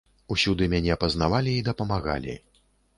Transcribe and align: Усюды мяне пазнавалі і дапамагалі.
Усюды 0.35 0.69
мяне 0.73 0.97
пазнавалі 1.05 1.51
і 1.59 1.63
дапамагалі. 1.71 2.41